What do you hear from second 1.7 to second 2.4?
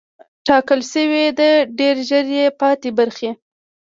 ډېر ژر